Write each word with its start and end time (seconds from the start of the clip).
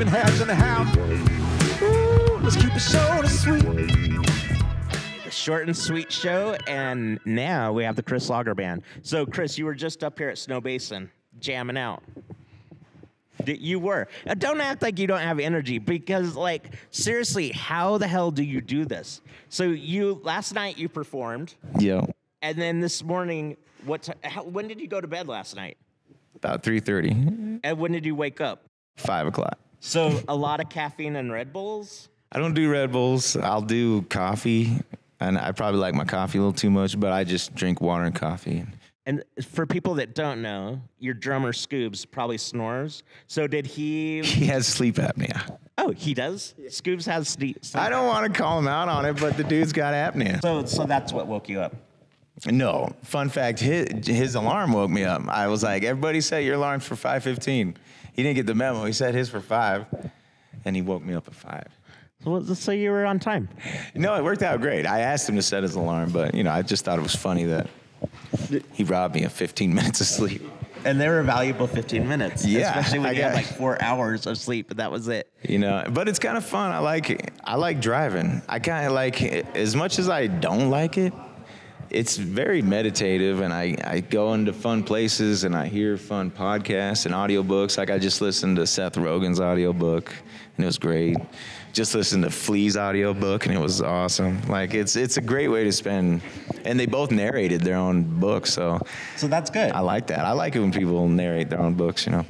Steven 0.00 0.14
Harris 0.14 0.40
in 0.40 0.48
the 0.48 0.54
house. 0.54 0.96
Ooh, 1.82 2.38
let's 2.42 2.56
keep 2.56 2.74
it 2.74 2.78
short 2.80 3.20
and 3.20 3.28
sweet. 3.28 5.24
The 5.24 5.30
short 5.30 5.66
and 5.66 5.76
sweet 5.76 6.10
show, 6.10 6.56
and 6.66 7.20
now 7.26 7.74
we 7.74 7.84
have 7.84 7.96
the 7.96 8.02
Chris 8.02 8.30
Lager 8.30 8.54
Band. 8.54 8.82
So, 9.02 9.26
Chris, 9.26 9.58
you 9.58 9.66
were 9.66 9.74
just 9.74 10.02
up 10.02 10.16
here 10.18 10.30
at 10.30 10.36
Snowbasin 10.36 11.10
jamming 11.38 11.76
out. 11.76 12.02
You 13.44 13.78
were. 13.78 14.08
Don't 14.38 14.62
act 14.62 14.80
like 14.80 14.98
you 14.98 15.06
don't 15.06 15.20
have 15.20 15.38
energy 15.38 15.76
because, 15.76 16.34
like, 16.34 16.76
seriously, 16.90 17.50
how 17.50 17.98
the 17.98 18.08
hell 18.08 18.30
do 18.30 18.42
you 18.42 18.62
do 18.62 18.86
this? 18.86 19.20
So, 19.50 19.64
you 19.64 20.18
last 20.24 20.54
night 20.54 20.78
you 20.78 20.88
performed, 20.88 21.56
Yeah. 21.78 22.06
and 22.40 22.56
then 22.56 22.80
this 22.80 23.04
morning, 23.04 23.58
what? 23.84 24.04
T- 24.04 24.14
how, 24.24 24.44
when 24.44 24.66
did 24.66 24.80
you 24.80 24.88
go 24.88 24.98
to 25.02 25.06
bed 25.06 25.28
last 25.28 25.54
night? 25.56 25.76
about 26.36 26.62
3.30, 26.62 27.60
And 27.64 27.78
when 27.78 27.92
did 27.92 28.06
you 28.06 28.14
wake 28.14 28.40
up? 28.40 28.64
5 28.96 29.26
o'clock. 29.26 29.58
So, 29.80 30.22
a 30.28 30.36
lot 30.36 30.60
of 30.60 30.68
caffeine 30.68 31.16
and 31.16 31.32
Red 31.32 31.52
Bulls. 31.52 32.08
I 32.32 32.38
don't 32.38 32.54
do 32.54 32.70
Red 32.70 32.92
Bulls. 32.92 33.36
I'll 33.36 33.62
do 33.62 34.02
coffee, 34.02 34.78
and 35.18 35.38
I 35.38 35.52
probably 35.52 35.80
like 35.80 35.94
my 35.94 36.04
coffee 36.04 36.38
a 36.38 36.42
little 36.42 36.52
too 36.52 36.70
much, 36.70 37.00
but 37.00 37.12
I 37.12 37.24
just 37.24 37.54
drink 37.54 37.80
water 37.80 38.04
and 38.04 38.14
coffee. 38.14 38.64
And 39.06 39.24
for 39.42 39.66
people 39.66 39.94
that 39.94 40.14
don't 40.14 40.42
know, 40.42 40.80
your 40.98 41.14
drummer 41.14 41.52
Scoobs 41.52 42.08
probably 42.08 42.38
snores. 42.38 43.02
So 43.26 43.46
did 43.46 43.66
he? 43.66 44.20
He 44.24 44.46
has 44.46 44.66
sleep 44.66 44.96
apnea. 44.96 45.58
Oh, 45.78 45.90
he 45.90 46.12
does. 46.14 46.54
Scoobs 46.66 47.06
has 47.06 47.28
sleep. 47.28 47.58
I 47.74 47.88
don't 47.88 48.06
want 48.06 48.32
to 48.32 48.38
call 48.38 48.58
him 48.58 48.68
out 48.68 48.88
on 48.88 49.06
it, 49.06 49.18
but 49.18 49.36
the 49.36 49.44
dude's 49.44 49.72
got 49.72 49.94
apnea. 49.94 50.40
So, 50.42 50.66
so 50.66 50.84
that's 50.84 51.12
what 51.12 51.26
woke 51.26 51.48
you 51.48 51.60
up. 51.60 51.74
No, 52.46 52.94
fun 53.02 53.28
fact, 53.28 53.60
his, 53.60 54.06
his 54.06 54.34
alarm 54.34 54.72
woke 54.72 54.90
me 54.90 55.04
up. 55.04 55.26
I 55.28 55.48
was 55.48 55.62
like, 55.62 55.82
everybody 55.82 56.20
set 56.20 56.44
your 56.44 56.54
alarms 56.54 56.84
for 56.84 56.94
5.15. 56.94 57.76
He 58.14 58.22
didn't 58.22 58.36
get 58.36 58.46
the 58.46 58.54
memo. 58.54 58.84
He 58.84 58.92
set 58.92 59.14
his 59.14 59.28
for 59.28 59.40
5, 59.40 59.86
and 60.64 60.76
he 60.76 60.82
woke 60.82 61.02
me 61.02 61.14
up 61.14 61.28
at 61.28 61.34
5. 61.34 61.66
So 62.22 62.30
let's 62.30 62.60
say 62.60 62.78
you 62.78 62.90
were 62.90 63.06
on 63.06 63.18
time. 63.18 63.48
No, 63.94 64.14
it 64.14 64.22
worked 64.22 64.42
out 64.42 64.60
great. 64.60 64.86
I 64.86 65.00
asked 65.00 65.28
him 65.28 65.36
to 65.36 65.42
set 65.42 65.62
his 65.62 65.74
alarm, 65.74 66.10
but, 66.12 66.34
you 66.34 66.44
know, 66.44 66.50
I 66.50 66.62
just 66.62 66.84
thought 66.84 66.98
it 66.98 67.02
was 67.02 67.16
funny 67.16 67.44
that 67.44 67.68
he 68.72 68.84
robbed 68.84 69.14
me 69.14 69.24
of 69.24 69.32
15 69.32 69.74
minutes 69.74 70.00
of 70.00 70.06
sleep. 70.06 70.42
And 70.84 70.98
they 71.00 71.08
were 71.08 71.22
valuable 71.22 71.66
15 71.66 72.08
minutes. 72.08 72.44
Yeah, 72.44 72.70
Especially 72.70 73.00
when 73.00 73.08
I 73.08 73.12
you 73.12 73.22
had 73.22 73.34
like 73.34 73.44
four 73.46 73.80
hours 73.82 74.26
of 74.26 74.38
sleep, 74.38 74.68
but 74.68 74.78
that 74.78 74.90
was 74.90 75.08
it. 75.08 75.30
You 75.46 75.58
know, 75.58 75.84
but 75.90 76.08
it's 76.08 76.18
kind 76.18 76.38
of 76.38 76.44
fun. 76.44 76.70
I 76.72 76.78
like 76.78 77.34
I 77.44 77.56
like 77.56 77.82
driving. 77.82 78.40
I 78.48 78.60
kind 78.60 78.86
of 78.86 78.92
like 78.92 79.20
as 79.22 79.76
much 79.76 79.98
as 79.98 80.08
I 80.08 80.26
don't 80.26 80.70
like 80.70 80.96
it. 80.96 81.12
It's 81.90 82.16
very 82.16 82.62
meditative, 82.62 83.40
and 83.40 83.52
I, 83.52 83.76
I 83.84 84.00
go 84.00 84.32
into 84.34 84.52
fun 84.52 84.84
places 84.84 85.42
and 85.42 85.56
I 85.56 85.66
hear 85.66 85.96
fun 85.96 86.30
podcasts 86.30 87.04
and 87.06 87.14
audiobooks. 87.14 87.76
Like 87.78 87.90
I 87.90 87.98
just 87.98 88.20
listened 88.20 88.56
to 88.56 88.66
Seth 88.66 88.94
Rogen's 88.94 89.40
audiobook, 89.40 90.14
and 90.56 90.64
it 90.64 90.66
was 90.66 90.78
great. 90.78 91.16
Just 91.72 91.94
listened 91.94 92.22
to 92.24 92.30
Flea's 92.30 92.76
audiobook, 92.76 93.46
and 93.46 93.54
it 93.54 93.58
was 93.58 93.82
awesome. 93.82 94.40
Like 94.42 94.72
it's 94.74 94.94
it's 94.94 95.16
a 95.16 95.20
great 95.20 95.48
way 95.48 95.64
to 95.64 95.72
spend, 95.72 96.22
and 96.64 96.78
they 96.78 96.86
both 96.86 97.10
narrated 97.10 97.62
their 97.62 97.76
own 97.76 98.04
books, 98.20 98.52
so 98.52 98.80
So 99.16 99.26
that's 99.26 99.50
good. 99.50 99.72
I 99.72 99.80
like 99.80 100.06
that. 100.08 100.20
I 100.20 100.32
like 100.32 100.54
it 100.54 100.60
when 100.60 100.72
people 100.72 101.08
narrate 101.08 101.50
their 101.50 101.60
own 101.60 101.74
books. 101.74 102.06
You 102.06 102.12
know, 102.12 102.24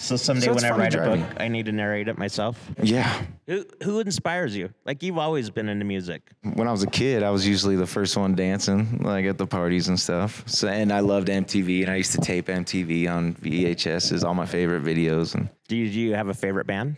So 0.00 0.16
someday 0.16 0.46
So 0.46 0.52
it's 0.52 0.62
when 0.62 0.70
I 0.72 0.74
fun 0.74 0.78
write 0.80 0.94
a 0.94 1.16
book, 1.26 1.40
I 1.40 1.48
need 1.48 1.66
to 1.66 1.72
narrate 1.72 2.06
it 2.08 2.16
myself. 2.16 2.56
yeah. 2.82 3.20
Who, 3.48 3.64
who 3.82 3.98
inspires 4.00 4.56
you? 4.56 4.70
Like 4.84 5.02
you've 5.02 5.18
always 5.18 5.50
been 5.50 5.68
into 5.68 5.84
music. 5.84 6.22
when 6.54 6.68
I 6.68 6.70
was 6.70 6.82
a 6.84 6.86
kid, 6.86 7.22
I 7.22 7.30
was 7.30 7.46
usually 7.46 7.76
the 7.76 7.86
first 7.86 8.16
one 8.16 8.34
dancing, 8.34 8.98
like 9.02 9.24
at 9.24 9.38
the 9.38 9.46
parties 9.46 9.88
and 9.88 9.98
stuff. 9.98 10.44
So, 10.46 10.68
and 10.68 10.92
I 10.92 11.00
loved 11.00 11.28
MTV, 11.28 11.82
and 11.82 11.90
I 11.90 11.96
used 11.96 12.12
to 12.12 12.18
tape 12.18 12.46
MTV 12.46 13.10
on 13.10 13.34
VHSs, 13.34 14.22
all 14.24 14.34
my 14.34 14.46
favorite 14.46 14.84
videos. 14.84 15.34
And 15.34 15.48
Do 15.66 15.76
you, 15.76 15.90
do 15.90 15.98
you 16.00 16.14
have 16.14 16.28
a 16.28 16.34
favorite 16.34 16.66
band? 16.66 16.96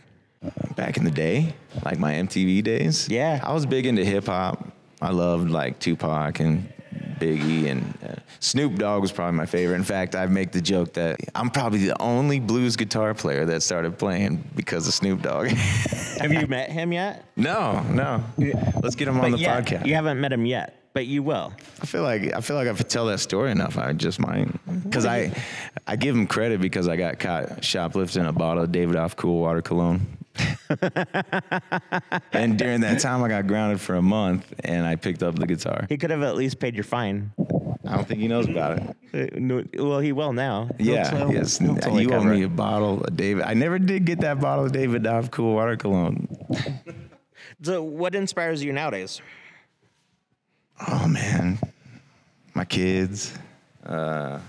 back 0.75 0.97
in 0.97 1.03
the 1.03 1.11
day, 1.11 1.53
like 1.85 1.99
my 1.99 2.13
MTV 2.13 2.63
days, 2.63 3.07
Yeah. 3.09 3.39
I 3.43 3.53
was 3.53 3.65
big 3.67 3.85
into 3.85 4.03
hip 4.03 4.25
hop. 4.25 4.67
I 5.01 5.11
loved 5.11 5.49
like 5.51 5.77
Tupac 5.79 6.39
and 6.39 6.71
Biggie, 7.19 7.69
and 7.69 8.00
Snoop 8.39 8.75
Dogg 8.75 9.01
was 9.01 9.11
probably 9.11 9.37
my 9.37 9.45
favorite. 9.45 9.75
In 9.75 9.83
fact, 9.83 10.15
I 10.15 10.25
make 10.27 10.51
the 10.51 10.61
joke 10.61 10.93
that 10.93 11.19
I'm 11.35 11.49
probably 11.49 11.85
the 11.85 12.01
only 12.01 12.39
blues 12.39 12.75
guitar 12.75 13.13
player 13.13 13.45
that 13.45 13.61
started 13.61 13.97
playing 13.97 14.43
because 14.55 14.87
of 14.87 14.93
Snoop 14.93 15.21
Dogg. 15.21 15.47
Have 16.19 16.31
you 16.31 16.47
met 16.47 16.69
him 16.69 16.91
yet? 16.91 17.25
no, 17.35 17.81
no. 17.83 18.23
Let's 18.81 18.95
get 18.95 19.07
him 19.07 19.19
on 19.19 19.31
the 19.31 19.37
yeah, 19.37 19.61
podcast. 19.61 19.85
You 19.85 19.95
haven't 19.95 20.19
met 20.19 20.31
him 20.31 20.45
yet, 20.45 20.81
but 20.93 21.07
you 21.07 21.23
will. 21.23 21.53
I 21.81 21.85
feel 21.85 22.03
like 22.03 22.33
I 22.33 22.41
feel 22.41 22.55
like 22.55 22.67
if 22.67 22.79
I 22.79 22.83
tell 22.83 23.05
that 23.07 23.19
story 23.19 23.51
enough, 23.51 23.77
I 23.77 23.93
just 23.93 24.19
might. 24.19 24.47
Mm-hmm. 24.47 24.79
Because 24.79 25.05
I, 25.05 25.31
I 25.87 25.95
give 25.95 26.15
him 26.15 26.27
credit 26.27 26.61
because 26.61 26.87
I 26.87 26.95
got 26.95 27.19
caught 27.19 27.63
shoplifting 27.63 28.25
a 28.25 28.31
bottle 28.31 28.63
of 28.63 28.71
Davidoff 28.71 29.15
Cool 29.15 29.39
Water 29.39 29.61
Cologne. 29.61 30.17
and 32.31 32.57
during 32.57 32.81
that 32.81 32.99
time, 32.99 33.23
I 33.23 33.27
got 33.27 33.47
grounded 33.47 33.81
for 33.81 33.95
a 33.95 34.01
month, 34.01 34.53
and 34.63 34.85
I 34.85 34.95
picked 34.95 35.23
up 35.23 35.35
the 35.35 35.45
guitar. 35.45 35.85
He 35.89 35.97
could 35.97 36.11
have 36.11 36.23
at 36.23 36.35
least 36.35 36.59
paid 36.59 36.75
your 36.75 36.83
fine. 36.83 37.31
I 37.91 37.95
don't 37.97 38.07
think 38.07 38.21
he 38.21 38.27
knows 38.27 38.47
about 38.47 38.77
it. 38.79 38.95
Uh, 39.13 39.27
no- 39.33 39.65
Well, 39.73 39.99
he 39.99 40.13
will 40.13 40.31
now. 40.31 40.69
Yeah, 40.79 41.09
tell- 41.09 41.33
yes. 41.33 41.57
he'll 41.57 41.99
You 41.99 42.13
owe 42.13 42.23
me 42.23 42.43
a 42.43 42.47
bottle 42.47 43.03
of 43.03 43.17
David. 43.17 43.43
I 43.43 43.53
never 43.53 43.77
did 43.77 44.05
get 44.05 44.21
that 44.21 44.39
bottle 44.39 44.63
of 44.67 44.71
Davidoff 44.71 45.31
Cool 45.31 45.53
Water 45.53 45.75
Cologne. 45.75 46.27
So, 47.63 47.83
what 47.83 48.15
inspires 48.15 48.63
you 48.63 48.71
nowadays? 48.73 49.21
Oh 50.87 51.07
man, 51.07 51.59
my 52.55 52.65
kids, 52.65 53.37
uh, 53.85 54.39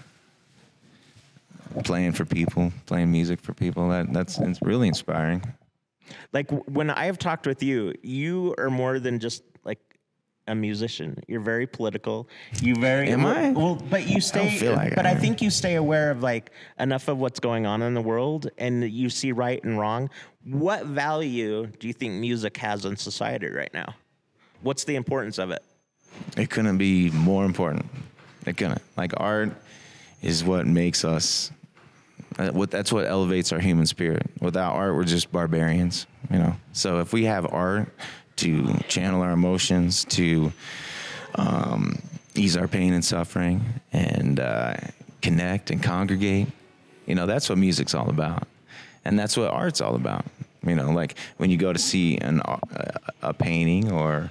playing 1.84 2.12
for 2.12 2.24
people, 2.24 2.72
playing 2.86 3.10
music 3.12 3.41
for 3.41 3.53
people. 3.53 3.88
That 3.91 4.12
that's 4.12 4.38
it's 4.38 4.62
really 4.62 4.88
inspiring. 4.88 5.42
Like 6.32 6.50
when 6.69 6.88
I've 6.91 7.19
talked 7.19 7.47
with 7.47 7.62
you, 7.62 7.92
you 8.03 8.54
are 8.59 8.70
more 8.70 8.98
than 8.98 9.19
just 9.19 9.42
like 9.64 9.80
a 10.48 10.54
musician. 10.54 11.22
You're 11.28 11.41
very 11.41 11.66
political. 11.66 12.28
You 12.60 12.75
very 12.75 13.10
Am 13.10 13.25
I? 13.25 13.50
Well, 13.50 13.76
but 13.91 14.06
you 14.08 14.20
stay. 14.20 14.50
feel 14.50 14.72
like 14.75 14.94
but 14.94 15.06
I 15.06 15.10
I 15.10 15.14
think 15.14 15.41
you 15.41 15.50
stay 15.50 15.76
aware 15.76 16.10
of 16.10 16.22
like 16.22 16.50
enough 16.78 17.08
of 17.08 17.19
what's 17.19 17.38
going 17.41 17.64
on 17.66 17.82
in 17.82 17.94
the 17.94 18.00
world, 18.00 18.50
and 18.58 18.82
you 18.91 19.08
see 19.10 19.32
right 19.32 19.62
and 19.64 19.78
wrong. 19.78 20.10
What 20.44 20.86
value 20.86 21.66
do 21.66 21.86
you 21.86 21.92
think 21.92 22.14
music 22.14 22.56
has 22.56 22.84
in 22.84 22.97
society 22.97 23.48
right 23.48 23.72
now? 23.72 23.94
What's 24.62 24.84
the 24.84 24.97
importance 24.97 25.38
of 25.38 25.50
it? 25.53 25.62
It 26.36 26.50
couldn't 26.50 26.78
be 26.78 27.10
more 27.10 27.44
important. 27.44 27.86
It 28.47 28.56
couldn't. 28.56 28.82
Like 28.97 29.12
art 29.16 29.53
is 30.22 30.42
what 30.44 30.66
makes 30.66 31.04
us. 31.04 31.53
uh, 32.38 32.50
What 32.50 32.70
that's 32.72 32.92
what 32.92 33.06
elevates 33.06 33.53
our 33.53 33.60
human 33.60 33.86
spirit. 33.86 34.26
Without 34.41 34.74
art, 34.74 34.94
we're 34.97 35.04
just 35.04 35.30
barbarians. 35.30 36.06
You 36.30 36.38
know. 36.38 36.56
So 36.72 36.98
if 37.00 37.12
we 37.12 37.24
have 37.24 37.47
art 37.53 37.88
to 38.42 38.78
channel 38.88 39.22
our 39.22 39.32
emotions, 39.32 40.04
to 40.04 40.53
um, 41.34 42.00
ease 42.34 42.56
our 42.56 42.69
pain 42.69 42.92
and 42.92 43.04
suffering, 43.04 43.64
and 43.92 44.38
uh, 44.38 44.75
connect 45.22 45.70
and 45.70 45.82
congregate, 45.82 46.48
you 47.06 47.14
know, 47.14 47.26
that's 47.26 47.48
what 47.48 47.58
music's 47.58 47.94
all 47.94 48.10
about, 48.10 48.47
and 49.04 49.19
that's 49.19 49.36
what 49.36 49.50
art's 49.50 49.80
all 49.80 49.94
about. 49.94 50.25
You 50.64 50.76
know, 50.76 50.91
like 50.92 51.16
when 51.38 51.50
you 51.50 51.56
go 51.56 51.72
to 51.72 51.78
see 51.78 52.19
an 52.19 52.41
a, 52.44 52.58
a 53.22 53.34
painting 53.34 53.91
or 53.91 54.30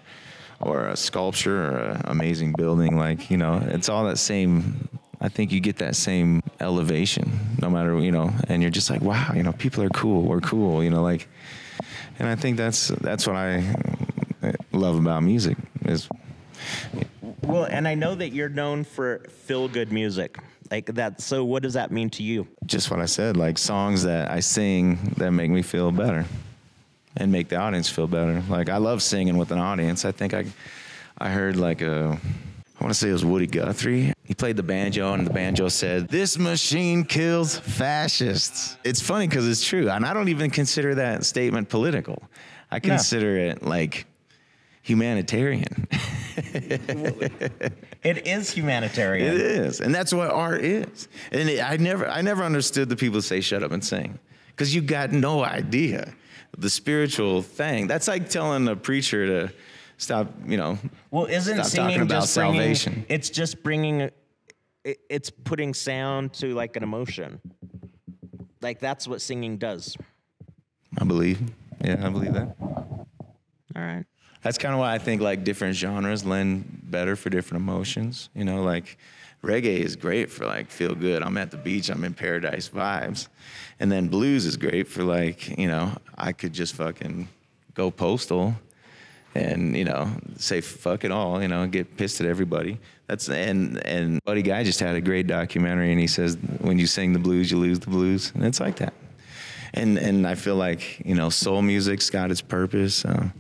or 0.60 0.88
a 0.88 0.96
sculpture 0.96 1.64
or 1.64 1.78
an 1.92 2.02
amazing 2.06 2.54
building, 2.54 2.98
like 2.98 3.30
you 3.30 3.38
know, 3.38 3.62
it's 3.66 3.90
all 3.90 4.06
that 4.06 4.18
same. 4.18 4.88
I 5.20 5.30
think 5.30 5.52
you 5.52 5.60
get 5.60 5.78
that 5.78 5.96
same 5.96 6.42
elevation, 6.60 7.32
no 7.62 7.70
matter 7.70 8.00
you 8.00 8.12
know, 8.12 8.34
and 8.48 8.62
you're 8.62 8.72
just 8.72 8.90
like, 8.90 9.02
wow, 9.02 9.32
you 9.36 9.44
know, 9.44 9.52
people 9.54 9.84
are 9.84 9.90
cool. 9.90 10.24
We're 10.24 10.42
cool, 10.42 10.84
you 10.84 10.90
know, 10.90 11.04
like, 11.04 11.28
and 12.22 12.30
I 12.30 12.36
think 12.36 12.56
that's 12.56 12.90
that's 12.90 13.26
what 13.26 13.36
I 13.36 13.76
love 14.72 14.96
about 14.96 15.24
music 15.24 15.58
is 15.86 16.08
Well, 17.42 17.64
and 17.64 17.88
I 17.88 17.96
know 17.96 18.14
that 18.14 18.30
you're 18.32 18.48
known 18.48 18.84
for 18.84 19.26
feel 19.28 19.68
good 19.68 19.92
music. 19.92 20.38
Like 20.70 20.86
that. 20.94 21.20
So, 21.20 21.44
what 21.44 21.64
does 21.64 21.74
that 21.74 21.92
mean 21.92 22.10
to 22.12 22.24
you? 22.24 22.48
just 22.66 22.92
what 22.92 23.02
I 23.02 23.08
said, 23.08 23.36
like 23.36 23.58
songs 23.58 24.04
that 24.04 24.30
I 24.32 24.40
sing 24.40 24.98
that 25.18 25.32
make 25.32 25.50
me 25.50 25.64
feel 25.64 25.92
better 25.92 26.26
and 27.18 27.32
make 27.32 27.50
the 27.50 27.58
audience 27.58 27.90
feel 27.90 28.08
better. 28.08 28.42
Like 28.48 28.70
I 28.70 28.78
love 28.78 29.02
singing 29.02 29.38
with 29.38 29.52
an 29.52 29.58
audience. 29.58 30.06
I 30.06 30.12
think 30.12 30.36
I 30.36 30.46
I 31.18 31.30
heard 31.30 31.56
like 31.56 31.82
a 31.82 32.20
I 32.80 32.84
want 32.84 32.94
to 32.94 33.00
say 33.00 33.10
it 33.10 33.14
was 33.14 33.26
Woody 33.26 33.48
Guthrie. 33.48 34.14
He 34.32 34.36
played 34.36 34.56
the 34.56 34.64
banjo 34.64 35.12
and 35.12 35.28
the 35.28 35.34
banjo 35.34 35.68
said, 35.68 36.08
"This 36.08 36.38
machine 36.40 37.04
kills 37.04 37.58
fascists." 37.58 38.78
It's 38.82 39.02
funny 39.02 39.28
cuz 39.28 39.46
it's 39.46 39.62
true. 39.62 39.90
And 39.90 40.06
I 40.06 40.14
don't 40.14 40.30
even 40.30 40.50
consider 40.50 40.96
that 40.96 41.26
statement 41.26 41.68
political. 41.68 42.24
I 42.72 42.80
consider 42.80 43.36
it 43.36 43.62
like 43.62 44.06
humanitarian. 44.84 45.86
It 48.04 48.26
is 48.26 48.50
humanitarian. 48.50 49.36
It 49.36 49.42
is, 49.42 49.82
and 49.82 49.94
that's 49.94 50.14
what 50.14 50.32
art 50.32 50.62
is. 50.64 51.10
And 51.34 51.50
it, 51.50 51.62
I 51.62 51.76
never, 51.76 52.08
I 52.08 52.22
never 52.22 52.42
understood 52.44 52.88
the 52.88 52.96
people 52.96 53.22
say 53.22 53.42
"shut 53.42 53.64
up 53.64 53.74
and 53.74 53.84
sing," 53.84 54.18
because 54.48 54.74
you 54.74 54.80
got 54.82 55.12
no 55.12 55.44
idea 55.44 56.14
the 56.58 56.70
spiritual 56.70 57.42
thing. 57.42 57.88
That's 57.88 58.08
like 58.08 58.30
telling 58.30 58.70
a 58.70 58.78
preacher 58.78 59.28
to 59.28 59.54
stop. 59.98 60.32
You 60.48 60.56
know, 60.58 60.80
Well, 61.12 61.26
isn't 61.26 61.66
singing 61.66 61.88
talking 61.90 62.02
about 62.04 62.22
just 62.22 62.36
bringing, 62.36 62.54
salvation. 62.76 63.06
It's 63.10 63.30
just 63.30 63.62
bringing, 63.62 64.10
it, 64.84 65.00
it's 65.10 65.30
putting 65.30 65.74
sound 65.74 66.34
to 66.34 66.54
like 66.54 66.76
an 66.76 66.84
emotion. 66.84 67.40
Like 68.62 68.80
that's 68.80 69.08
what 69.08 69.22
singing 69.22 69.58
does. 69.58 69.98
I 71.00 71.04
believe. 71.06 71.40
Yeah, 71.84 72.06
I 72.06 72.10
believe 72.10 72.34
that. 72.34 72.56
All 72.60 73.06
right. 73.76 74.06
That's 74.42 74.58
kind 74.58 74.74
of 74.74 74.80
why 74.80 74.94
I 74.94 74.98
think 74.98 75.22
like 75.22 75.44
different 75.44 75.76
genres 75.76 76.26
lend 76.26 76.82
better 76.84 77.16
for 77.16 77.30
different 77.30 77.64
emotions. 77.64 78.30
You 78.36 78.44
know, 78.44 78.64
like 78.64 78.98
reggae 79.44 79.80
is 79.80 79.96
great 79.96 80.32
for 80.32 80.46
like 80.46 80.70
feel 80.70 80.96
good. 80.96 81.24
I'm 81.24 81.38
at 81.38 81.52
the 81.52 81.58
beach, 81.58 81.90
I'm 81.90 82.04
in 82.04 82.14
paradise 82.14 82.70
vibes. 82.70 83.28
And 83.80 83.92
then 83.92 84.08
blues 84.08 84.46
is 84.46 84.58
great 84.58 84.88
for 84.88 85.04
like, 85.04 85.58
you 85.58 85.68
know, 85.68 85.96
I 86.18 86.34
could 86.34 86.54
just 86.54 86.76
fucking 86.76 87.28
go 87.74 87.90
postal 87.92 88.56
and, 89.36 89.76
you 89.76 89.86
know, 89.86 90.10
say 90.38 90.62
fuck 90.62 91.04
it 91.04 91.12
all, 91.12 91.42
you 91.42 91.48
know, 91.48 91.68
get 91.68 91.98
pissed 91.98 92.22
at 92.22 92.28
everybody. 92.28 92.80
That's 93.08 93.30
and 93.30 93.86
and 93.86 94.24
Buddy 94.24 94.42
Guy 94.42 94.64
just 94.64 94.80
had 94.80 94.96
a 94.96 95.02
great 95.02 95.28
documentary 95.28 95.92
and 95.92 96.00
he 96.00 96.08
says 96.08 96.38
when 96.60 96.80
you 96.80 96.88
sing 96.88 97.14
the 97.14 97.20
blues, 97.20 97.52
you 97.52 97.58
lose 97.58 97.80
the 97.80 97.90
blues. 97.90 98.32
And 98.34 98.46
it's 98.46 98.60
like 98.60 98.78
that. 98.78 98.94
And 99.74 99.98
and 99.98 100.28
I 100.28 100.36
feel 100.36 100.56
like, 100.56 101.02
you 101.06 101.16
know, 101.16 101.30
soul 101.30 101.62
music's 101.62 102.10
got 102.10 102.32
its 102.32 102.42
purpose. 102.42 103.06
Um, 103.06 103.34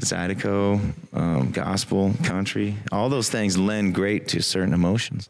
Zydeco, 0.00 0.80
um, 1.12 1.52
gospel, 1.52 2.12
country, 2.24 2.76
all 2.90 3.08
those 3.08 3.30
things 3.30 3.56
lend 3.56 3.94
great 3.94 4.26
to 4.28 4.42
certain 4.42 4.74
emotions. 4.74 5.28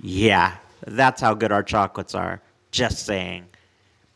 Yeah, 0.00 0.56
that's 0.86 1.20
how 1.20 1.34
good 1.34 1.52
our 1.52 1.62
chocolates 1.62 2.14
are. 2.14 2.40
Just 2.70 3.06
saying. 3.06 3.46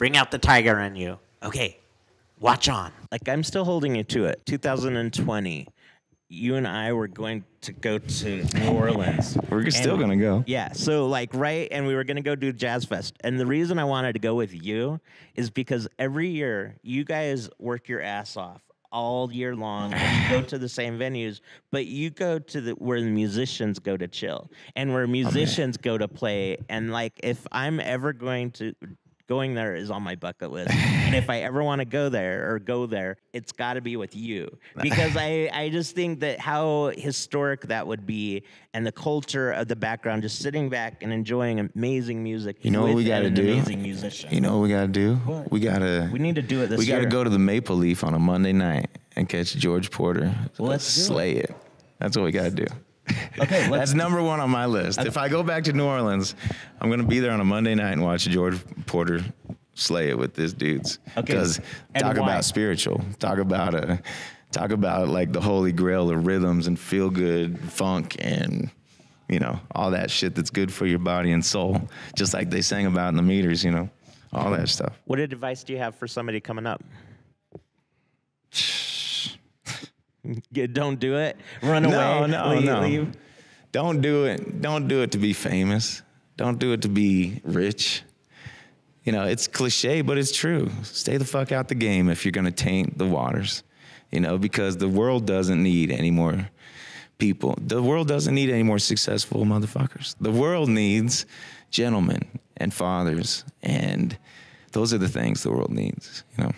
Bring 0.02 0.16
out 0.16 0.32
the 0.32 0.38
tiger 0.38 0.80
in 0.80 0.96
you. 0.96 1.20
Okay, 1.44 1.78
watch 2.40 2.68
on. 2.68 2.90
Like 3.12 3.28
I'm 3.28 3.44
still 3.44 3.64
holding 3.64 3.94
you 3.94 4.02
to 4.02 4.24
it. 4.24 4.44
2020, 4.46 5.68
you 6.28 6.56
and 6.56 6.66
I 6.66 6.92
were 6.92 7.06
going 7.06 7.44
to 7.60 7.72
go 7.72 7.98
to 7.98 8.44
New 8.58 8.68
Orleans. 8.72 9.38
We're 9.48 9.70
still 9.70 9.96
gonna 9.96 10.16
go. 10.16 10.42
Yeah, 10.48 10.72
so 10.72 11.06
like 11.06 11.32
right, 11.34 11.68
and 11.70 11.86
we 11.86 11.94
were 11.94 12.02
gonna 12.02 12.20
go 12.20 12.34
do 12.34 12.52
Jazz 12.52 12.84
Fest, 12.84 13.14
and 13.20 13.38
the 13.38 13.46
reason 13.46 13.78
I 13.78 13.84
wanted 13.84 14.14
to 14.14 14.18
go 14.18 14.34
with 14.34 14.52
you 14.52 15.00
is 15.36 15.50
because 15.50 15.86
every 16.00 16.30
year 16.30 16.78
you 16.82 17.04
guys 17.04 17.48
work 17.60 17.86
your 17.86 18.02
ass 18.02 18.36
off 18.36 18.60
all 18.90 19.32
year 19.32 19.54
long, 19.56 19.94
and 19.94 20.22
you 20.32 20.40
go 20.40 20.42
to 20.48 20.58
the 20.58 20.68
same 20.68 20.98
venues, 20.98 21.40
but 21.70 21.86
you 21.86 22.10
go 22.10 22.40
to 22.40 22.60
the 22.60 22.72
where 22.72 23.00
the 23.00 23.06
musicians 23.06 23.78
go 23.78 23.96
to 23.96 24.08
chill, 24.08 24.50
and 24.74 24.92
where 24.92 25.04
oh, 25.04 25.06
musicians 25.06 25.76
go 25.76 25.96
to 25.96 26.08
play, 26.08 26.58
and 26.68 26.90
like 26.90 27.12
if 27.22 27.46
I'm 27.52 27.78
ever 27.78 28.12
going 28.12 28.50
to. 28.52 28.74
Going 29.28 29.54
there 29.54 29.74
is 29.74 29.90
on 29.90 30.02
my 30.02 30.14
bucket 30.14 30.50
list, 30.50 30.70
and 30.74 31.14
if 31.14 31.30
I 31.30 31.40
ever 31.40 31.62
want 31.62 31.80
to 31.80 31.84
go 31.84 32.08
there 32.08 32.52
or 32.52 32.58
go 32.58 32.86
there, 32.86 33.16
it's 33.32 33.52
got 33.52 33.74
to 33.74 33.80
be 33.80 33.96
with 33.96 34.14
you 34.16 34.56
because 34.82 35.16
I 35.16 35.50
I 35.52 35.68
just 35.68 35.94
think 35.94 36.20
that 36.20 36.38
how 36.40 36.92
historic 36.96 37.62
that 37.62 37.86
would 37.86 38.06
be, 38.06 38.42
and 38.74 38.86
the 38.86 38.92
culture 38.92 39.52
of 39.52 39.68
the 39.68 39.76
background, 39.76 40.22
just 40.22 40.40
sitting 40.40 40.68
back 40.68 41.02
and 41.02 41.12
enjoying 41.12 41.70
amazing 41.74 42.22
music. 42.22 42.58
You 42.62 42.70
know 42.70 42.82
what 42.82 42.94
we 42.94 43.04
gotta 43.04 43.30
do? 43.30 43.52
Amazing 43.52 43.82
musician. 43.82 44.32
You 44.32 44.40
know 44.40 44.58
what 44.58 44.64
we 44.64 44.68
gotta 44.68 44.88
do? 44.88 45.18
We 45.50 45.60
gotta 45.60 46.08
we 46.12 46.18
need 46.18 46.34
to 46.36 46.42
do 46.42 46.62
it 46.62 46.68
this 46.68 46.78
we 46.78 46.86
gotta 46.86 47.06
go 47.06 47.24
to 47.24 47.30
the 47.30 47.38
Maple 47.38 47.76
Leaf 47.76 48.04
on 48.04 48.14
a 48.14 48.18
Monday 48.18 48.52
night 48.52 48.90
and 49.16 49.28
catch 49.28 49.54
George 49.54 49.90
Porter. 49.90 50.34
Well, 50.58 50.70
let's 50.70 50.94
do 50.94 51.00
it. 51.00 51.04
slay 51.04 51.32
it. 51.32 51.54
That's 51.98 52.16
what 52.16 52.24
we 52.24 52.32
gotta 52.32 52.50
do. 52.50 52.66
Okay, 53.38 53.68
That's 53.70 53.94
number 53.94 54.22
one 54.22 54.40
on 54.40 54.50
my 54.50 54.66
list. 54.66 55.00
If 55.00 55.16
I 55.16 55.28
go 55.28 55.42
back 55.42 55.64
to 55.64 55.72
New 55.72 55.84
Orleans, 55.84 56.34
I'm 56.80 56.90
gonna 56.90 57.02
be 57.02 57.20
there 57.20 57.32
on 57.32 57.40
a 57.40 57.44
Monday 57.44 57.74
night 57.74 57.92
and 57.92 58.02
watch 58.02 58.24
George 58.26 58.58
Porter 58.86 59.24
slay 59.74 60.08
it 60.10 60.18
with 60.18 60.36
his 60.36 60.52
dudes. 60.52 60.98
Okay, 61.16 61.32
Because 61.32 61.60
talk 61.98 62.16
why? 62.16 62.24
about 62.24 62.44
spiritual. 62.44 63.00
Talk 63.18 63.38
about 63.38 63.74
a 63.74 64.00
talk 64.50 64.70
about 64.70 65.08
like 65.08 65.32
the 65.32 65.40
holy 65.40 65.72
grail 65.72 66.10
of 66.10 66.26
rhythms 66.26 66.66
and 66.66 66.78
feel 66.78 67.08
good 67.08 67.58
funk 67.58 68.16
and 68.18 68.70
you 69.30 69.38
know 69.38 69.58
all 69.74 69.92
that 69.92 70.10
shit 70.10 70.34
that's 70.34 70.50
good 70.50 70.72
for 70.72 70.86
your 70.86 70.98
body 70.98 71.32
and 71.32 71.44
soul. 71.44 71.88
Just 72.14 72.34
like 72.34 72.50
they 72.50 72.62
sang 72.62 72.86
about 72.86 73.08
in 73.08 73.16
the 73.16 73.22
Meters, 73.22 73.64
you 73.64 73.70
know, 73.70 73.90
all 74.32 74.50
that 74.52 74.68
stuff. 74.68 74.98
What 75.06 75.18
advice 75.18 75.64
do 75.64 75.72
you 75.72 75.78
have 75.78 75.96
for 75.96 76.06
somebody 76.06 76.40
coming 76.40 76.66
up? 76.66 76.82
Yeah, 80.52 80.66
Don't 80.66 81.00
do 81.00 81.16
it. 81.16 81.36
Run 81.62 81.84
away. 81.84 81.94
No, 81.94 82.26
no, 82.26 82.54
leave, 82.54 82.64
no. 82.64 82.80
leave. 82.80 83.12
Don't 83.72 84.00
do 84.00 84.26
it. 84.26 84.60
Don't 84.60 84.86
do 84.86 85.02
it 85.02 85.12
to 85.12 85.18
be 85.18 85.32
famous. 85.32 86.02
Don't 86.36 86.58
do 86.58 86.72
it 86.72 86.82
to 86.82 86.88
be 86.88 87.40
rich. 87.44 88.02
You 89.04 89.12
know, 89.12 89.24
it's 89.24 89.48
cliche, 89.48 90.02
but 90.02 90.18
it's 90.18 90.30
true. 90.32 90.70
Stay 90.82 91.16
the 91.16 91.24
fuck 91.24 91.50
out 91.50 91.68
the 91.68 91.74
game 91.74 92.08
if 92.08 92.24
you're 92.24 92.32
gonna 92.32 92.52
taint 92.52 92.98
the 92.98 93.06
waters. 93.06 93.64
You 94.10 94.20
know, 94.20 94.38
because 94.38 94.76
the 94.76 94.88
world 94.88 95.26
doesn't 95.26 95.60
need 95.62 95.90
any 95.90 96.10
more 96.10 96.48
people. 97.18 97.56
The 97.66 97.82
world 97.82 98.08
doesn't 98.08 98.34
need 98.34 98.50
any 98.50 98.62
more 98.62 98.78
successful 98.78 99.44
motherfuckers. 99.44 100.14
The 100.20 100.30
world 100.30 100.68
needs 100.68 101.26
gentlemen 101.70 102.22
and 102.58 102.72
fathers, 102.72 103.44
and 103.62 104.16
those 104.72 104.92
are 104.92 104.98
the 104.98 105.08
things 105.08 105.42
the 105.42 105.50
world 105.50 105.70
needs. 105.70 106.24
You 106.36 106.44
know. 106.44 106.52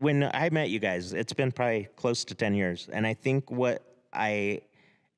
When 0.00 0.28
I 0.32 0.48
met 0.50 0.70
you 0.70 0.78
guys, 0.78 1.12
it's 1.12 1.32
been 1.32 1.52
probably 1.52 1.88
close 1.96 2.24
to 2.24 2.34
10 2.34 2.54
years. 2.54 2.88
And 2.92 3.06
I 3.06 3.14
think 3.14 3.50
what 3.50 3.82
I 4.12 4.62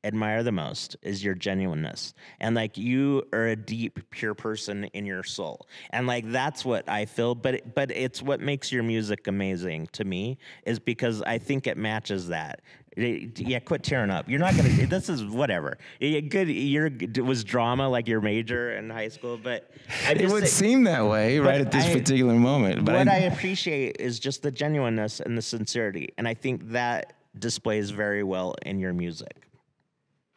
admire 0.05 0.43
the 0.43 0.53
most 0.53 0.97
is 1.03 1.23
your 1.23 1.35
genuineness. 1.35 2.15
And 2.41 2.57
like 2.57 2.77
you 2.77 3.23
are 3.33 3.47
a 3.47 3.57
deep, 3.57 4.01
pure 4.11 4.35
person 4.35 4.85
in 4.93 5.07
your 5.07 5.23
soul. 5.23 5.69
And 5.91 6.09
like 6.09 6.31
that's 6.31 6.65
what 6.65 6.89
I 6.89 7.05
feel. 7.05 7.37
But 7.37 7.75
but 7.75 7.91
it's 7.93 8.21
what 8.21 8.41
makes 8.41 8.73
your 8.73 8.83
music 8.83 9.29
amazing 9.29 9.89
to 9.93 10.05
me 10.05 10.39
is 10.67 10.81
because 10.81 11.23
I 11.23 11.39
think 11.39 11.69
it 11.69 11.77
matches 11.77 12.29
that. 12.29 12.61
It- 12.97 13.41
yeah, 13.41 13.59
quit 13.59 13.83
tearing 13.83 14.11
up. 14.11 14.29
You're 14.29 14.39
not 14.39 14.55
gonna. 14.57 14.69
This 14.87 15.09
is 15.09 15.25
whatever. 15.25 15.79
Yeah, 15.99 16.21
good. 16.21 16.49
You're 16.49 16.87
it 16.87 17.25
was 17.25 17.43
drama 17.43 17.89
like 17.89 18.07
your 18.07 18.21
major 18.21 18.73
in 18.73 18.91
high 18.91 19.09
school, 19.09 19.39
but 19.43 19.71
I 20.07 20.13
It 20.13 20.29
would 20.29 20.43
say- 20.49 20.67
seem 20.67 20.85
that 20.85 21.07
way 21.07 21.39
right 21.39 21.61
at 21.61 21.73
this 21.73 21.87
I- 21.87 21.93
particular 21.95 22.35
moment. 22.35 22.85
But 22.85 22.95
what 22.95 23.09
I, 23.09 23.15
I, 23.15 23.19
appreciate 23.21 23.97
is 23.99 24.19
just 24.21 24.43
the 24.43 24.51
genuineness 24.51 25.21
and 25.21 25.37
the 25.39 25.43
sincerity, 25.43 26.11
and 26.19 26.29
I 26.29 26.35
think 26.35 26.69
that 26.71 27.15
displays 27.39 27.91
very 27.91 28.23
well 28.23 28.55
in 28.67 28.79
your 28.79 28.93
music. 28.93 29.47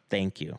Thank 0.10 0.40
you. 0.40 0.58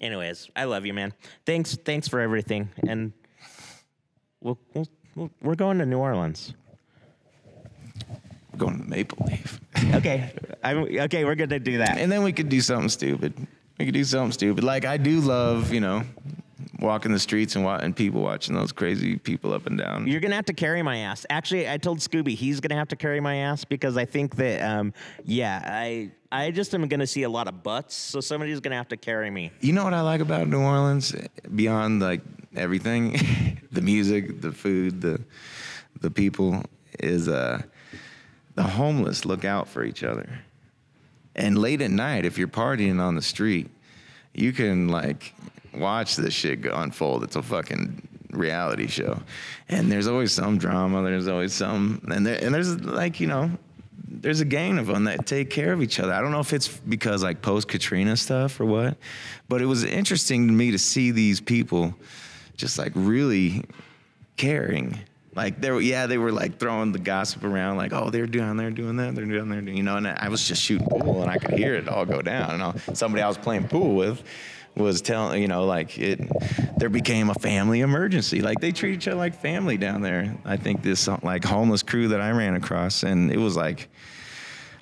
Anyways, 0.00 0.48
I 0.54 0.64
love 0.64 0.84
you, 0.86 0.92
man. 0.94 1.12
Thanks, 1.46 1.74
thanks 1.74 2.06
for 2.08 2.20
everything, 2.20 2.68
and 2.86 3.12
we'll, 4.42 4.58
we'll, 4.74 4.86
we'll 5.14 5.30
we're 5.42 5.54
going 5.54 5.78
to 5.78 5.86
New 5.86 5.98
Orleans. 5.98 6.54
Going 8.58 8.82
to 8.82 8.88
Maple 8.88 9.26
Leaf. 9.26 9.60
Okay, 9.94 10.32
I'm 10.64 10.78
okay. 10.78 11.24
We're 11.24 11.34
gonna 11.36 11.60
do 11.60 11.78
that. 11.78 11.98
And 11.98 12.10
then 12.10 12.22
we 12.24 12.32
could 12.32 12.48
do 12.48 12.60
something 12.60 12.88
stupid. 12.88 13.34
We 13.78 13.84
could 13.84 13.94
do 13.94 14.04
something 14.04 14.32
stupid. 14.32 14.64
Like 14.64 14.84
I 14.84 14.96
do 14.96 15.20
love, 15.20 15.72
you 15.72 15.80
know, 15.80 16.02
walking 16.80 17.12
the 17.12 17.18
streets 17.18 17.54
and 17.56 17.64
wa- 17.64 17.76
and 17.76 17.94
people 17.94 18.20
watching 18.22 18.54
those 18.54 18.72
crazy 18.72 19.16
people 19.16 19.52
up 19.52 19.66
and 19.66 19.78
down. 19.78 20.06
You're 20.06 20.20
gonna 20.20 20.34
have 20.34 20.46
to 20.46 20.54
carry 20.54 20.82
my 20.82 20.98
ass. 20.98 21.24
Actually, 21.30 21.68
I 21.68 21.76
told 21.78 21.98
Scooby 22.00 22.34
he's 22.34 22.58
gonna 22.60 22.74
have 22.74 22.88
to 22.88 22.96
carry 22.96 23.20
my 23.20 23.36
ass 23.36 23.64
because 23.64 23.96
I 23.96 24.06
think 24.06 24.36
that, 24.36 24.62
um, 24.62 24.92
yeah, 25.24 25.60
I 25.64 26.10
I 26.32 26.50
just 26.50 26.74
am 26.74 26.88
gonna 26.88 27.06
see 27.06 27.22
a 27.22 27.30
lot 27.30 27.46
of 27.48 27.62
butts, 27.62 27.94
so 27.94 28.20
somebody's 28.20 28.60
gonna 28.60 28.76
have 28.76 28.88
to 28.88 28.96
carry 28.96 29.30
me. 29.30 29.52
You 29.60 29.72
know 29.72 29.84
what 29.84 29.94
I 29.94 30.00
like 30.00 30.20
about 30.20 30.48
New 30.48 30.60
Orleans 30.60 31.14
beyond 31.54 32.00
like 32.00 32.22
everything, 32.56 33.58
the 33.72 33.82
music, 33.82 34.40
the 34.40 34.52
food, 34.52 35.00
the 35.02 35.20
the 36.00 36.10
people 36.10 36.62
is 36.98 37.28
uh 37.28 37.62
the 38.56 38.64
homeless 38.64 39.24
look 39.24 39.44
out 39.44 39.68
for 39.68 39.84
each 39.84 40.02
other. 40.02 40.28
And 41.36 41.56
late 41.56 41.82
at 41.82 41.90
night 41.90 42.24
if 42.24 42.38
you're 42.38 42.48
partying 42.48 43.00
on 43.00 43.14
the 43.14 43.22
street, 43.22 43.70
you 44.34 44.52
can 44.52 44.88
like 44.88 45.34
watch 45.74 46.16
this 46.16 46.34
shit 46.34 46.64
unfold. 46.64 47.22
It's 47.22 47.36
a 47.36 47.42
fucking 47.42 48.08
reality 48.30 48.86
show. 48.86 49.20
And 49.68 49.92
there's 49.92 50.08
always 50.08 50.32
some 50.32 50.58
drama, 50.58 51.02
there's 51.02 51.28
always 51.28 51.52
some 51.52 52.02
and 52.10 52.26
there 52.26 52.42
and 52.42 52.54
there's 52.54 52.80
like, 52.80 53.20
you 53.20 53.26
know, 53.26 53.50
there's 54.08 54.40
a 54.40 54.46
gang 54.46 54.78
of 54.78 54.86
them 54.86 55.04
that 55.04 55.26
take 55.26 55.50
care 55.50 55.72
of 55.72 55.82
each 55.82 56.00
other. 56.00 56.12
I 56.12 56.22
don't 56.22 56.32
know 56.32 56.40
if 56.40 56.54
it's 56.54 56.68
because 56.68 57.22
like 57.22 57.42
post 57.42 57.68
Katrina 57.68 58.16
stuff 58.16 58.58
or 58.58 58.64
what, 58.64 58.96
but 59.48 59.60
it 59.60 59.66
was 59.66 59.84
interesting 59.84 60.46
to 60.46 60.52
me 60.52 60.70
to 60.70 60.78
see 60.78 61.10
these 61.10 61.40
people 61.40 61.94
just 62.56 62.78
like 62.78 62.92
really 62.94 63.64
caring. 64.38 64.98
Like 65.36 65.60
they 65.60 65.70
were, 65.70 65.82
yeah, 65.82 66.06
they 66.06 66.16
were 66.16 66.32
like 66.32 66.58
throwing 66.58 66.92
the 66.92 66.98
gossip 66.98 67.44
around, 67.44 67.76
like, 67.76 67.92
oh, 67.92 68.08
they're 68.08 68.26
down 68.26 68.56
there 68.56 68.70
doing 68.70 68.96
that, 68.96 69.14
they're 69.14 69.26
down 69.26 69.50
there, 69.50 69.60
doing, 69.60 69.76
you 69.76 69.82
know. 69.82 69.98
And 69.98 70.08
I 70.08 70.30
was 70.30 70.48
just 70.48 70.62
shooting 70.62 70.88
pool, 70.88 71.20
and 71.22 71.30
I 71.30 71.36
could 71.36 71.58
hear 71.58 71.74
it 71.74 71.88
all 71.88 72.06
go 72.06 72.22
down. 72.22 72.50
And 72.52 72.62
I, 72.62 72.74
somebody 72.94 73.22
I 73.22 73.28
was 73.28 73.36
playing 73.36 73.68
pool 73.68 73.94
with 73.94 74.22
was 74.76 75.02
telling, 75.02 75.42
you 75.42 75.48
know, 75.48 75.66
like 75.66 75.98
it, 75.98 76.20
there 76.78 76.88
became 76.88 77.28
a 77.28 77.34
family 77.34 77.80
emergency. 77.80 78.40
Like 78.40 78.60
they 78.60 78.72
treat 78.72 78.94
each 78.94 79.08
other 79.08 79.18
like 79.18 79.34
family 79.34 79.76
down 79.76 80.00
there. 80.00 80.34
I 80.46 80.56
think 80.56 80.82
this 80.82 81.06
like 81.22 81.44
homeless 81.44 81.82
crew 81.82 82.08
that 82.08 82.22
I 82.22 82.30
ran 82.30 82.54
across, 82.54 83.02
and 83.02 83.30
it 83.30 83.38
was 83.38 83.56
like, 83.56 83.90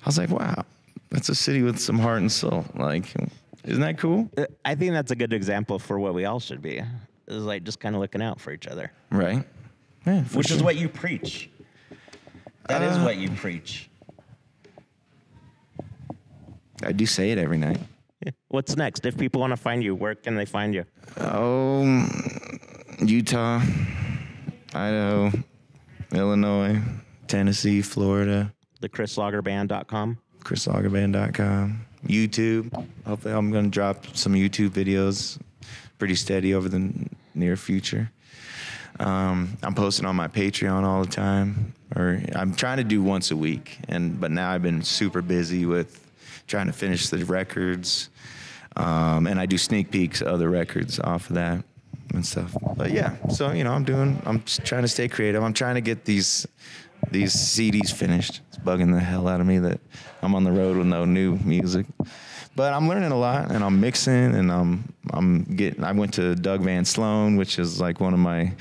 I 0.03 0.05
was 0.05 0.17
like, 0.17 0.29
wow, 0.29 0.63
that's 1.09 1.27
a 1.27 1.35
city 1.35 1.63
with 1.63 1.79
some 1.79 1.99
heart 1.99 2.19
and 2.19 2.31
soul. 2.31 2.65
Like, 2.75 3.13
isn't 3.65 3.81
that 3.81 3.97
cool? 3.97 4.29
Uh, 4.37 4.45
I 4.63 4.75
think 4.75 4.93
that's 4.93 5.11
a 5.11 5.15
good 5.17 5.33
example 5.33 5.79
for 5.79 5.99
what 5.99 6.13
we 6.13 6.23
all 6.23 6.39
should 6.39 6.61
be. 6.61 6.81
Is 7.27 7.43
like 7.43 7.63
just 7.63 7.81
kind 7.81 7.93
of 7.95 8.01
looking 8.01 8.21
out 8.21 8.39
for 8.39 8.53
each 8.53 8.67
other, 8.67 8.91
Right? 9.09 9.45
Yeah, 10.05 10.23
for 10.23 10.37
which 10.37 10.51
is 10.51 10.61
what 10.63 10.75
you 10.75 10.87
preach. 10.89 11.49
That 12.67 12.81
is 12.81 12.97
Uh, 12.97 13.01
what 13.03 13.17
you 13.17 13.29
preach. 13.31 13.89
I 16.83 16.91
do 16.91 17.05
say 17.05 17.31
it 17.31 17.37
every 17.37 17.57
night. 17.57 17.79
What's 18.49 18.75
next? 18.75 19.05
If 19.05 19.17
people 19.17 19.41
want 19.41 19.51
to 19.51 19.57
find 19.57 19.83
you, 19.83 19.95
where 19.95 20.15
can 20.15 20.35
they 20.35 20.45
find 20.45 20.73
you? 20.73 20.85
Oh, 21.19 21.83
Utah, 22.99 23.61
Idaho, 24.73 25.31
Illinois, 26.11 26.81
Tennessee, 27.27 27.81
Florida, 27.81 28.53
TheChrisLagerband.com. 28.81 30.17
chrislagerband.com, 30.43 31.85
YouTube. 32.07 32.85
Hopefully, 33.05 33.33
I'm 33.33 33.51
going 33.51 33.65
to 33.65 33.71
drop 33.71 34.05
some 34.15 34.33
YouTube 34.33 34.69
videos 34.69 35.39
pretty 35.97 36.15
steady 36.15 36.53
over 36.53 36.67
the 36.69 36.91
near 37.33 37.55
future. 37.55 38.11
Um, 38.99 39.57
I'm 39.61 39.75
posting 39.75 40.05
on 40.05 40.15
my 40.15 40.27
Patreon 40.27 40.83
all 40.83 41.03
the 41.03 41.11
time, 41.11 41.73
or 41.95 42.21
I'm 42.33 42.53
trying 42.53 42.77
to 42.77 42.83
do 42.83 43.01
once 43.01 43.31
a 43.31 43.37
week, 43.37 43.77
and 43.89 44.19
but 44.19 44.31
now 44.31 44.51
I've 44.51 44.63
been 44.63 44.81
super 44.83 45.21
busy 45.21 45.65
with 45.65 46.01
trying 46.47 46.67
to 46.67 46.73
finish 46.73 47.09
the 47.09 47.25
records, 47.25 48.09
um, 48.77 49.27
and 49.27 49.39
I 49.39 49.45
do 49.45 49.57
sneak 49.57 49.91
peeks 49.91 50.21
of 50.21 50.39
the 50.39 50.47
records 50.47 50.99
off 50.99 51.29
of 51.29 51.35
that 51.35 51.63
and 52.13 52.25
stuff. 52.25 52.55
But 52.77 52.91
yeah, 52.91 53.15
so 53.27 53.51
you 53.51 53.63
know, 53.63 53.73
I'm 53.73 53.83
doing, 53.83 54.21
I'm 54.25 54.41
trying 54.43 54.83
to 54.83 54.87
stay 54.87 55.07
creative. 55.07 55.43
I'm 55.43 55.53
trying 55.53 55.75
to 55.75 55.81
get 55.81 56.05
these 56.05 56.47
these 57.11 57.35
CDs 57.35 57.91
finished. 57.93 58.41
It's 58.47 58.57
bugging 58.57 58.93
the 58.93 58.99
hell 58.99 59.27
out 59.27 59.41
of 59.41 59.47
me 59.47 59.59
that 59.59 59.79
I'm 60.21 60.35
on 60.35 60.43
the 60.43 60.51
road 60.51 60.77
with 60.77 60.87
no 60.87 61.05
new 61.05 61.37
music. 61.43 61.85
But 62.55 62.73
I'm 62.73 62.87
learning 62.87 63.11
a 63.11 63.17
lot, 63.17 63.51
and 63.51 63.63
I'm 63.63 63.81
mixing, 63.81 64.33
and 64.35 64.51
I'm 64.51 64.93
I'm 65.11 65.43
getting. 65.43 65.83
I 65.83 65.91
went 65.91 66.13
to 66.15 66.35
Doug 66.35 66.61
Van 66.61 66.85
Sloun, 66.85 67.35
which 67.37 67.59
is 67.59 67.81
like 67.81 67.99
one 67.99 68.13
of 68.13 68.19
my 68.19 68.53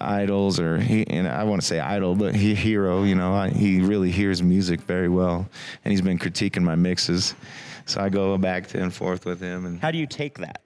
idols, 0.00 0.58
or 0.58 0.78
he. 0.78 1.06
And 1.06 1.28
I 1.28 1.44
want 1.44 1.60
to 1.62 1.66
say 1.66 1.78
idol, 1.80 2.16
but 2.16 2.34
he 2.34 2.54
hero. 2.54 3.04
You 3.04 3.14
know, 3.14 3.32
I, 3.32 3.50
he 3.50 3.80
really 3.80 4.10
hears 4.10 4.42
music 4.42 4.80
very 4.80 5.08
well, 5.08 5.48
and 5.84 5.92
he's 5.92 6.02
been 6.02 6.18
critiquing 6.18 6.62
my 6.62 6.74
mixes. 6.74 7.34
So 7.86 8.00
I 8.00 8.08
go 8.08 8.36
back 8.38 8.74
and 8.74 8.92
forth 8.92 9.26
with 9.26 9.40
him, 9.40 9.66
and 9.66 9.80
How 9.80 9.90
do 9.90 9.98
you 9.98 10.06
take 10.06 10.38
that? 10.38 10.62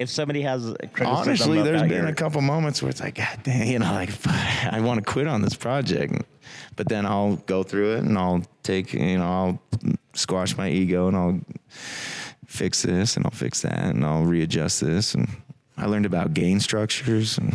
If 0.00 0.10
somebody 0.10 0.42
has 0.42 0.74
honestly, 1.00 1.62
there's 1.62 1.82
been 1.82 1.90
your- 1.92 2.06
a 2.08 2.14
couple 2.14 2.40
moments 2.40 2.82
where 2.82 2.90
it's 2.90 3.00
like, 3.00 3.14
God 3.14 3.38
damn, 3.44 3.68
you 3.68 3.78
know, 3.78 3.92
like 3.92 4.10
I 4.26 4.80
want 4.80 4.98
to 4.98 5.04
quit 5.10 5.28
on 5.28 5.40
this 5.40 5.54
project, 5.54 6.24
but 6.74 6.88
then 6.88 7.06
I'll 7.06 7.36
go 7.36 7.62
through 7.62 7.94
it 7.94 7.98
and 8.00 8.18
I'll 8.18 8.42
take, 8.64 8.92
you 8.92 9.18
know, 9.18 9.24
I'll 9.24 9.62
squash 10.24 10.56
my 10.56 10.70
ego 10.70 11.06
and 11.06 11.16
I'll 11.16 11.40
fix 12.46 12.82
this 12.82 13.16
and 13.16 13.26
I'll 13.26 13.30
fix 13.30 13.60
that 13.60 13.94
and 13.94 14.04
I'll 14.06 14.24
readjust 14.24 14.80
this 14.80 15.14
and 15.14 15.28
I 15.76 15.84
learned 15.84 16.06
about 16.06 16.32
gain 16.32 16.60
structures 16.60 17.36
and 17.36 17.52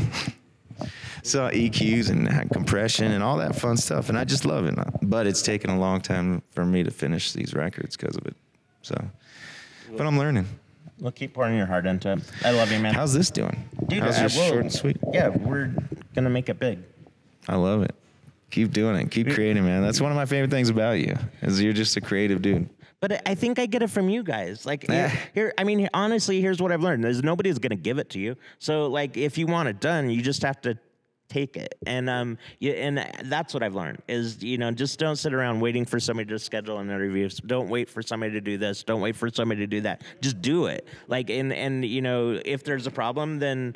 saw 1.24 1.50
EQs 1.50 2.12
and 2.12 2.52
compression 2.52 3.12
and 3.12 3.24
all 3.24 3.38
that 3.38 3.56
fun 3.56 3.76
stuff 3.76 4.10
and 4.10 4.20
I 4.20 4.24
just 4.24 4.46
love 4.46 4.66
it. 4.68 4.76
But 5.02 5.26
it's 5.26 5.42
taken 5.42 5.72
a 5.72 5.80
long 5.80 6.00
time 6.00 6.44
for 6.52 6.64
me 6.64 6.84
to 6.84 6.92
finish 6.92 7.32
these 7.32 7.56
records 7.56 7.98
because 7.98 8.16
of 8.16 8.28
it. 8.28 8.36
So, 8.84 8.96
but 9.98 10.06
I'm 10.06 10.20
learning. 10.20 10.46
Well, 11.00 11.12
keep 11.12 11.34
pouring 11.34 11.58
your 11.58 11.66
heart 11.66 11.88
into 11.88 12.12
it. 12.12 12.20
I 12.46 12.52
love 12.52 12.72
you, 12.72 12.80
man. 12.80 12.94
How's 12.94 13.14
this 13.14 13.32
doing? 13.32 13.68
Dude, 13.88 14.04
How's 14.04 14.20
I 14.20 14.28
short 14.28 14.62
and 14.62 14.72
sweet? 14.72 14.98
Yeah, 15.12 15.30
we're 15.30 15.74
gonna 16.14 16.30
make 16.30 16.50
it 16.50 16.60
big. 16.60 16.80
I 17.48 17.56
love 17.56 17.82
it. 17.82 17.96
Keep 18.50 18.72
doing 18.72 18.96
it. 18.96 19.12
Keep 19.12 19.32
creating, 19.32 19.64
man. 19.64 19.82
That's 19.82 20.02
one 20.02 20.12
of 20.12 20.16
my 20.16 20.26
favorite 20.26 20.52
things 20.52 20.70
about 20.70 21.00
you. 21.00 21.16
Is 21.42 21.62
you're 21.62 21.74
just 21.74 21.96
a 21.98 22.02
creative 22.02 22.42
dude. 22.42 22.70
But 23.00 23.22
I- 23.28 23.36
think 23.36 23.60
I 23.60 23.66
get 23.66 23.82
it 23.82 23.90
from 23.90 24.10
you 24.10 24.24
guys. 24.24 24.66
Like 24.66 24.86
here, 24.88 25.12
here, 25.34 25.54
I 25.58 25.64
mean, 25.64 25.88
honestly, 25.94 26.42
here's 26.42 26.62
what 26.62 26.72
I've 26.72 26.82
learned: 26.82 27.06
is 27.06 27.24
nobody's 27.24 27.60
gonna 27.60 27.76
give 27.76 27.98
it 27.98 28.10
to 28.12 28.20
you. 28.20 28.36
So, 28.58 28.88
like, 28.88 29.16
if 29.16 29.38
you 29.38 29.48
want 29.48 29.70
it 29.70 29.80
done, 29.80 30.10
you 30.10 30.22
just 30.22 30.42
have 30.42 30.60
to 30.62 30.78
take 31.30 31.56
it. 31.56 31.76
And 31.86 32.10
um, 32.10 32.38
you, 32.60 32.72
and 32.72 33.08
that's 33.26 33.54
what 33.54 33.64
I've 33.64 33.76
learned 33.76 34.02
is 34.08 34.44
you 34.44 34.58
know 34.58 34.72
just 34.72 35.00
don't 35.00 35.16
sit 35.16 35.34
around 35.34 35.60
waiting 35.62 35.86
for 35.86 36.00
somebody 36.00 36.28
to 36.30 36.40
schedule 36.40 36.80
an 36.80 36.90
interview. 36.90 37.30
Don't 37.46 37.70
wait 37.70 37.90
for 37.90 38.02
somebody 38.02 38.34
to 38.34 38.42
do 38.42 38.58
this. 38.58 38.84
Don't 38.84 39.02
wait 39.02 39.16
for 39.16 39.30
somebody 39.30 39.62
to 39.62 39.68
do 39.68 39.82
that. 39.82 40.02
Just 40.22 40.42
do 40.42 40.66
it. 40.66 40.88
Like, 41.08 41.30
and 41.30 41.54
and 41.54 41.86
you 41.86 42.02
know, 42.02 42.40
if 42.44 42.64
there's 42.64 42.88
a 42.88 42.92
problem, 42.92 43.40
then 43.40 43.76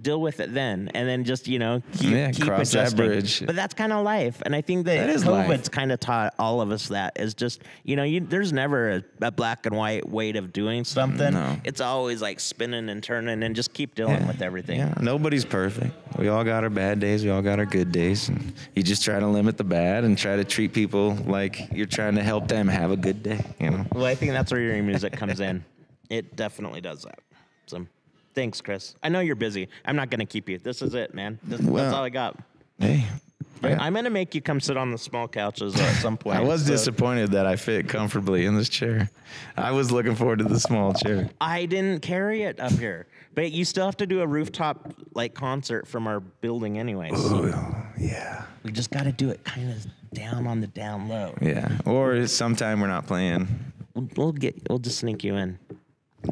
deal 0.00 0.20
with 0.20 0.40
it 0.40 0.52
then, 0.52 0.90
and 0.94 1.08
then 1.08 1.24
just 1.24 1.46
you 1.46 1.58
know 1.58 1.82
keep, 1.92 2.10
Yeah, 2.10 2.30
keep 2.32 2.44
cross 2.44 2.72
that 2.72 2.96
bridge. 2.96 3.44
But 3.44 3.56
that's 3.56 3.74
kind 3.74 3.92
of 3.92 4.04
life, 4.04 4.42
and 4.44 4.54
I 4.54 4.60
think 4.60 4.86
that, 4.86 5.06
That 5.06 5.10
is 5.10 5.24
COVID's 5.24 5.68
kind 5.68 5.92
of 5.92 6.00
taught 6.00 6.34
all 6.38 6.60
of 6.60 6.70
us 6.70 6.88
that 6.88 7.18
is 7.18 7.34
just 7.34 7.62
you 7.84 7.96
know 7.96 8.02
you, 8.02 8.20
there's 8.20 8.52
never 8.52 8.90
a, 8.90 9.04
a 9.22 9.30
black 9.30 9.66
and 9.66 9.76
white 9.76 10.08
way 10.08 10.32
of 10.32 10.52
doing 10.52 10.84
something. 10.84 11.34
No. 11.34 11.56
It's 11.64 11.80
always 11.80 12.20
like 12.20 12.40
spinning 12.40 12.88
and 12.88 13.02
turning, 13.02 13.42
and 13.42 13.54
just 13.54 13.72
keep 13.72 13.94
dealing 13.94 14.26
with 14.26 14.42
everything. 14.42 14.78
Yeah, 14.78 14.94
nobody's 15.00 15.44
perfect. 15.44 15.94
We 16.18 16.28
all 16.28 16.44
got 16.44 16.64
our 16.64 16.70
bad 16.70 17.00
days. 17.00 17.24
We 17.24 17.30
all 17.30 17.42
got 17.42 17.58
our 17.58 17.66
good 17.66 17.92
days. 17.92 18.28
And 18.28 18.52
you 18.74 18.82
just 18.82 19.04
try 19.04 19.18
to 19.18 19.26
limit 19.26 19.56
the 19.56 19.64
bad 19.64 20.04
and 20.04 20.16
try 20.16 20.36
to 20.36 20.44
treat 20.44 20.72
people 20.72 21.14
like 21.26 21.72
you're 21.72 21.86
trying 21.86 22.14
to 22.16 22.22
help 22.22 22.48
them 22.48 22.68
have 22.68 22.90
a 22.90 22.96
good 22.96 23.22
day. 23.22 23.44
You 23.60 23.70
know. 23.70 23.86
Well, 23.92 24.06
I 24.06 24.14
think 24.14 24.32
that's 24.32 24.52
where 24.52 24.60
your 24.60 24.80
music 24.82 25.12
comes 25.14 25.40
in. 25.40 25.64
It 26.10 26.36
definitely 26.36 26.80
does 26.80 27.02
that. 27.02 27.18
So, 27.66 27.86
thanks, 28.34 28.60
Chris. 28.60 28.94
I 29.02 29.08
know 29.08 29.20
you're 29.20 29.36
busy. 29.36 29.68
I'm 29.84 29.96
not 29.96 30.10
gonna 30.10 30.26
keep 30.26 30.48
you. 30.48 30.58
This 30.58 30.82
is 30.82 30.94
it, 30.94 31.14
man. 31.14 31.38
This, 31.42 31.60
Well, 31.60 31.82
that's 31.84 31.94
all 31.94 32.04
I 32.04 32.10
got. 32.10 32.38
Hey. 32.78 33.04
yeah. 33.62 33.76
I'm 33.80 33.94
gonna 33.94 34.10
make 34.10 34.34
you 34.34 34.40
come 34.42 34.60
sit 34.60 34.76
on 34.76 34.90
the 34.90 34.98
small 34.98 35.26
couches 35.28 35.74
at 35.80 35.94
some 35.96 36.16
point. 36.18 36.36
I 36.38 36.42
was 36.42 36.64
so- 36.64 36.72
disappointed 36.72 37.30
that 37.32 37.46
I 37.46 37.56
fit 37.56 37.88
comfortably 37.88 38.44
in 38.46 38.56
this 38.56 38.68
chair. 38.68 39.10
I 39.56 39.70
was 39.72 39.90
looking 39.90 40.14
forward 40.14 40.38
to 40.40 40.44
the 40.44 40.60
small 40.60 40.92
chair. 40.94 41.30
I 41.40 41.66
didn't 41.66 42.00
carry 42.00 42.42
it 42.42 42.60
up 42.60 42.72
here, 42.72 43.06
but 43.34 43.52
you 43.52 43.64
still 43.64 43.86
have 43.86 43.96
to 43.98 44.06
do 44.06 44.20
a 44.20 44.26
rooftop 44.26 44.94
like 45.14 45.34
concert 45.34 45.86
from 45.88 46.06
our 46.06 46.20
building, 46.20 46.78
anyways. 46.78 47.12
Yeah. 47.98 48.44
We 48.64 48.72
just 48.72 48.90
got 48.90 49.04
to 49.04 49.12
do 49.12 49.30
it 49.30 49.44
kind 49.44 49.70
of 49.70 49.86
down 50.12 50.46
on 50.46 50.60
the 50.60 50.66
down 50.66 51.08
low. 51.08 51.34
Yeah. 51.40 51.78
Or 51.86 52.26
sometime 52.26 52.80
we're 52.80 52.86
not 52.88 53.06
playing. 53.06 53.46
We'll, 53.94 54.08
we'll 54.16 54.32
get. 54.32 54.56
We'll 54.68 54.78
just 54.78 54.98
sneak 54.98 55.22
you 55.24 55.36
in. 55.36 55.58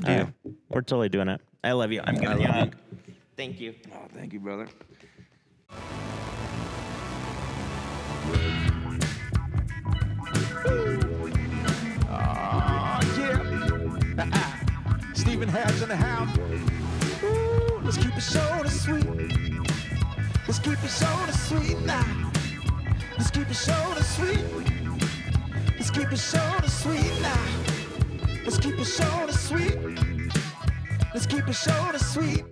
Right. 0.06 0.26
We're 0.70 0.80
totally 0.80 1.08
doing 1.08 1.28
it. 1.28 1.40
I 1.64 1.72
love 1.72 1.92
you. 1.92 2.00
I'm 2.04 2.16
going 2.16 2.38
to 2.38 2.44
a 2.44 2.48
love 2.48 2.54
hug. 2.54 2.76
Thank 3.36 3.60
you. 3.60 3.74
Oh, 3.94 4.08
thank 4.12 4.32
you, 4.32 4.40
brother. 4.40 4.68
Oh, 12.10 13.00
yeah. 13.16 14.58
Stephen 15.14 15.48
Harris 15.48 15.82
in 15.82 15.88
the 15.88 15.96
house. 15.96 16.36
Ooh, 17.22 17.80
let's 17.84 17.96
keep 17.96 18.16
it 18.16 18.20
short 18.20 18.62
and 18.62 18.70
sweet. 18.70 19.06
Let's 20.48 20.58
keep 20.58 20.82
it 20.82 20.90
short 20.90 21.28
and 21.28 21.36
sweet 21.36 21.78
now. 21.82 22.32
Let's 23.16 23.30
keep 23.30 23.48
it 23.48 23.54
short 23.54 23.96
and 23.96 24.04
sweet. 24.04 24.44
Let's 25.76 25.90
keep 25.90 26.10
it 26.12 26.18
short 26.18 26.62
and 26.62 26.72
sweet 26.72 27.22
now. 27.22 27.46
Let's 28.44 28.58
keep 28.58 28.78
it 28.80 28.84
short 28.84 29.28
and 29.30 29.38
sweet. 29.38 30.11
Let's 31.14 31.26
keep 31.26 31.46
it 31.46 31.52
short 31.52 31.94
and 31.94 32.00
sweet. 32.00 32.44